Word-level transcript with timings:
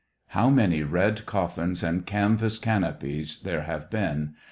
How 0.29 0.49
many 0.49 0.81
red 0.81 1.27
coffins 1.27 1.83
and 1.83 2.07
canvas 2.07 2.57
cano 2.57 2.93
pies 2.93 3.37
there 3.43 3.65
have 3.65 3.91
been 3.91 4.33